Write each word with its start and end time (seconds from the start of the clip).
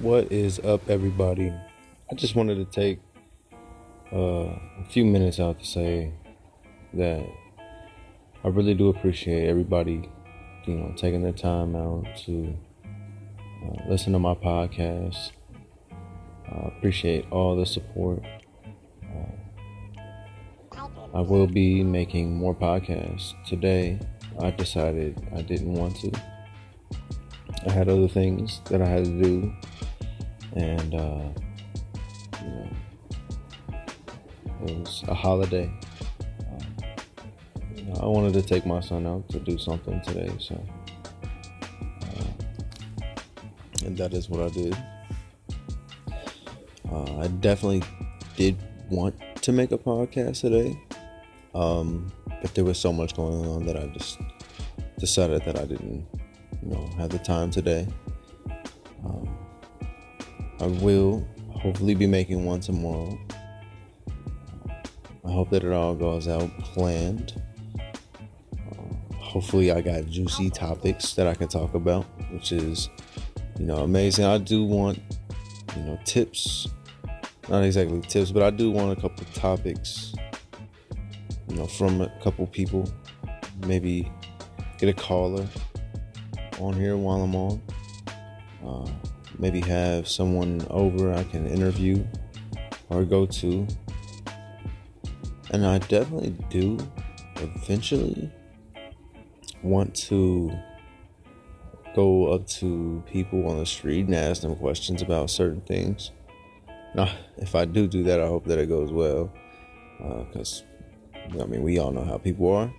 What 0.00 0.32
is 0.32 0.58
up, 0.60 0.88
everybody? 0.88 1.52
I 2.10 2.14
just 2.14 2.34
wanted 2.34 2.54
to 2.54 2.64
take 2.64 3.00
uh, 4.10 4.46
a 4.46 4.84
few 4.88 5.04
minutes 5.04 5.38
out 5.38 5.60
to 5.60 5.66
say 5.66 6.14
that 6.94 7.22
I 8.42 8.48
really 8.48 8.72
do 8.72 8.88
appreciate 8.88 9.46
everybody, 9.46 10.08
you 10.64 10.74
know, 10.74 10.94
taking 10.96 11.22
their 11.22 11.34
time 11.34 11.76
out 11.76 12.06
to 12.24 12.56
uh, 13.62 13.90
listen 13.90 14.14
to 14.14 14.18
my 14.18 14.32
podcast. 14.32 15.32
I 16.50 16.72
appreciate 16.78 17.26
all 17.30 17.54
the 17.54 17.66
support. 17.66 18.22
Uh, 19.04 20.78
I 21.12 21.20
will 21.20 21.46
be 21.46 21.84
making 21.84 22.34
more 22.34 22.54
podcasts. 22.54 23.34
Today, 23.46 24.00
I 24.40 24.50
decided 24.50 25.22
I 25.36 25.42
didn't 25.42 25.74
want 25.74 25.96
to. 25.96 26.10
I 27.68 27.70
had 27.70 27.90
other 27.90 28.08
things 28.08 28.62
that 28.70 28.80
I 28.80 28.86
had 28.86 29.04
to 29.04 29.22
do, 29.22 29.52
and 30.54 30.94
uh, 30.94 31.28
you 32.42 32.48
know, 32.48 32.70
it 34.66 34.78
was 34.78 35.04
a 35.08 35.14
holiday. 35.14 35.70
Uh, 36.40 36.84
you 37.74 37.84
know, 37.84 38.00
I 38.02 38.06
wanted 38.06 38.32
to 38.34 38.42
take 38.42 38.66
my 38.66 38.80
son 38.80 39.06
out 39.06 39.28
to 39.30 39.38
do 39.38 39.58
something 39.58 40.00
today, 40.02 40.32
so 40.38 40.62
uh, 42.02 42.24
and 43.84 43.96
that 43.96 44.12
is 44.12 44.28
what 44.28 44.40
I 44.40 44.48
did. 44.48 44.76
Uh, 46.90 47.20
I 47.20 47.28
definitely 47.28 47.82
did 48.36 48.56
want 48.90 49.14
to 49.42 49.52
make 49.52 49.70
a 49.72 49.78
podcast 49.78 50.40
today, 50.40 50.78
um, 51.54 52.12
but 52.42 52.54
there 52.54 52.64
was 52.64 52.78
so 52.78 52.92
much 52.92 53.14
going 53.14 53.46
on 53.46 53.66
that 53.66 53.76
I 53.76 53.86
just 53.88 54.18
decided 54.98 55.44
that 55.44 55.58
I 55.58 55.64
didn't 55.64 56.06
you 56.62 56.68
know 56.70 56.90
have 56.98 57.10
the 57.10 57.18
time 57.18 57.50
today. 57.50 57.86
Um, 59.04 59.28
I 60.60 60.66
will 60.66 61.26
hopefully 61.52 61.94
be 61.94 62.06
making 62.06 62.44
one 62.44 62.60
tomorrow. 62.60 63.18
I 65.24 65.32
hope 65.32 65.48
that 65.50 65.64
it 65.64 65.72
all 65.72 65.94
goes 65.94 66.28
out 66.28 66.50
planned. 66.58 67.40
Hopefully, 69.14 69.72
I 69.72 69.80
got 69.80 70.06
juicy 70.06 70.50
topics 70.50 71.14
that 71.14 71.26
I 71.26 71.34
can 71.34 71.48
talk 71.48 71.72
about, 71.74 72.04
which 72.30 72.52
is 72.52 72.90
you 73.58 73.64
know 73.64 73.78
amazing. 73.78 74.26
I 74.26 74.36
do 74.36 74.64
want 74.64 75.00
you 75.76 75.82
know 75.82 75.98
tips, 76.04 76.68
not 77.48 77.64
exactly 77.64 78.00
tips, 78.02 78.30
but 78.30 78.42
I 78.42 78.50
do 78.50 78.70
want 78.70 78.98
a 78.98 79.00
couple 79.00 79.24
topics. 79.32 80.14
You 81.48 81.56
know, 81.56 81.66
from 81.66 82.02
a 82.02 82.12
couple 82.22 82.46
people, 82.46 82.92
maybe 83.66 84.12
get 84.78 84.90
a 84.90 84.92
caller 84.92 85.46
on 86.58 86.74
here 86.74 86.98
while 86.98 87.22
I'm 87.22 87.34
on. 87.34 87.62
Maybe 89.40 89.60
have 89.60 90.06
someone 90.06 90.66
over 90.68 91.14
I 91.14 91.24
can 91.24 91.46
interview 91.46 92.04
or 92.90 93.04
go 93.04 93.24
to. 93.24 93.66
And 95.50 95.66
I 95.66 95.78
definitely 95.78 96.36
do 96.50 96.78
eventually 97.36 98.30
want 99.62 99.94
to 99.94 100.52
go 101.94 102.32
up 102.32 102.46
to 102.46 103.02
people 103.06 103.48
on 103.48 103.58
the 103.58 103.66
street 103.66 104.06
and 104.06 104.14
ask 104.14 104.42
them 104.42 104.54
questions 104.56 105.02
about 105.02 105.30
certain 105.30 105.62
things. 105.62 106.12
Now, 106.94 107.10
if 107.36 107.54
I 107.54 107.64
do 107.64 107.86
do 107.86 108.02
that, 108.04 108.20
I 108.20 108.26
hope 108.26 108.44
that 108.44 108.58
it 108.58 108.68
goes 108.68 108.92
well. 108.92 109.32
Because, 109.98 110.64
uh, 111.14 111.42
I 111.42 111.46
mean, 111.46 111.62
we 111.62 111.78
all 111.78 111.92
know 111.92 112.04
how 112.04 112.18
people 112.18 112.52
are. 112.52 112.72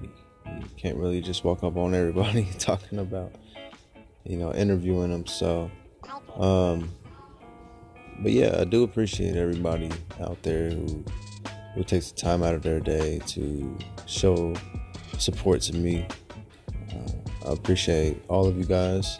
You 0.00 0.68
can't 0.76 0.96
really 0.96 1.20
just 1.20 1.44
walk 1.44 1.62
up 1.62 1.76
on 1.76 1.94
everybody 1.94 2.48
talking 2.58 2.98
about, 2.98 3.32
you 4.24 4.36
know, 4.36 4.52
interviewing 4.52 5.10
them. 5.10 5.26
So, 5.26 5.70
um, 6.36 6.90
but 8.20 8.32
yeah, 8.32 8.56
I 8.60 8.64
do 8.64 8.84
appreciate 8.84 9.36
everybody 9.36 9.90
out 10.20 10.42
there 10.42 10.70
who 10.70 11.04
who 11.74 11.82
takes 11.82 12.12
the 12.12 12.20
time 12.20 12.42
out 12.42 12.54
of 12.54 12.62
their 12.62 12.80
day 12.80 13.18
to 13.26 13.78
show 14.06 14.54
support 15.18 15.62
to 15.62 15.74
me. 15.74 16.06
Uh, 16.90 17.48
I 17.48 17.52
appreciate 17.52 18.22
all 18.28 18.46
of 18.46 18.58
you 18.58 18.64
guys 18.64 19.18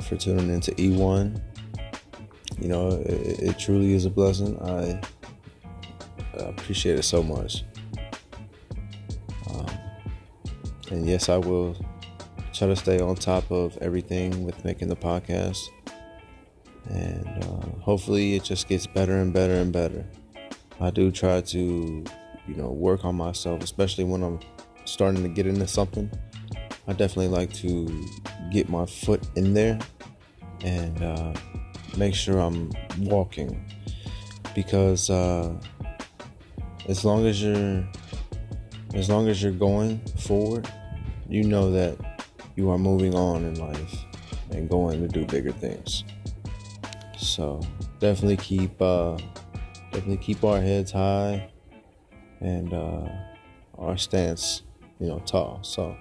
for 0.00 0.16
tuning 0.16 0.48
into 0.48 0.72
E1. 0.72 1.40
You 2.58 2.68
know, 2.68 2.88
it, 2.88 3.40
it 3.40 3.58
truly 3.58 3.92
is 3.92 4.06
a 4.06 4.10
blessing. 4.10 4.58
I, 4.62 4.98
I 6.40 6.44
appreciate 6.44 6.98
it 6.98 7.02
so 7.02 7.22
much. 7.22 7.64
Um, 9.50 9.66
And 10.90 11.06
yes, 11.06 11.28
I 11.28 11.36
will 11.36 11.76
try 12.56 12.68
to 12.68 12.76
stay 12.76 12.98
on 13.00 13.14
top 13.14 13.50
of 13.50 13.76
everything 13.82 14.44
with 14.44 14.64
making 14.64 14.88
the 14.88 14.96
podcast. 14.96 15.68
And 16.88 17.44
uh, 17.44 17.80
hopefully 17.80 18.36
it 18.36 18.44
just 18.44 18.68
gets 18.68 18.86
better 18.86 19.16
and 19.18 19.32
better 19.32 19.54
and 19.54 19.72
better. 19.72 20.06
I 20.80 20.90
do 20.90 21.10
try 21.10 21.40
to, 21.40 21.58
you 21.58 22.54
know, 22.54 22.70
work 22.70 23.04
on 23.04 23.14
myself, 23.14 23.62
especially 23.62 24.04
when 24.04 24.22
I'm 24.22 24.40
starting 24.84 25.22
to 25.22 25.28
get 25.28 25.46
into 25.46 25.66
something. 25.66 26.10
I 26.88 26.92
definitely 26.92 27.28
like 27.28 27.52
to 27.54 28.06
get 28.50 28.68
my 28.68 28.86
foot 28.86 29.22
in 29.36 29.52
there 29.52 29.78
and 30.62 31.02
uh, 31.02 31.34
make 31.96 32.14
sure 32.14 32.38
I'm 32.38 32.70
walking 33.00 33.68
because 34.54 35.10
uh, 35.10 35.52
as 36.88 37.04
long 37.04 37.26
as 37.26 37.42
you're 37.42 37.84
as 38.94 39.10
long 39.10 39.28
as 39.28 39.42
you're 39.42 39.52
going 39.52 39.98
forward, 40.16 40.66
you 41.28 41.42
know 41.42 41.70
that 41.72 41.98
you 42.56 42.70
are 42.70 42.78
moving 42.78 43.14
on 43.14 43.44
in 43.44 43.54
life 43.54 44.04
and 44.50 44.68
going 44.68 45.00
to 45.00 45.08
do 45.08 45.24
bigger 45.26 45.52
things. 45.52 46.04
So 47.16 47.60
definitely 48.00 48.38
keep 48.38 48.80
uh, 48.80 49.18
definitely 49.92 50.18
keep 50.18 50.42
our 50.42 50.60
heads 50.60 50.90
high 50.90 51.50
and 52.40 52.72
uh, 52.72 53.08
our 53.78 53.96
stance, 53.96 54.62
you 54.98 55.06
know, 55.06 55.18
tall. 55.20 55.60
So, 55.62 55.96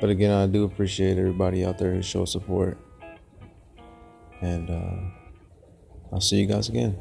but 0.00 0.10
again, 0.10 0.30
I 0.30 0.46
do 0.46 0.64
appreciate 0.64 1.18
everybody 1.18 1.64
out 1.64 1.78
there 1.78 1.92
who 1.92 2.02
shows 2.02 2.32
support, 2.32 2.78
and 4.40 4.70
uh, 4.70 6.12
I'll 6.12 6.20
see 6.20 6.36
you 6.36 6.46
guys 6.46 6.68
again. 6.68 6.96